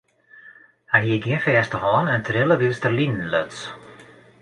[0.91, 3.59] Hy hie gjin fêste hân en trille wylst er linen luts.